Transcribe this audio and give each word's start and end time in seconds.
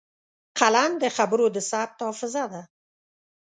قلم 0.59 0.91
د 1.03 1.05
خبرو 1.17 1.45
د 1.55 1.57
ثبت 1.69 1.97
حافظه 2.07 2.43
ده 2.53 2.61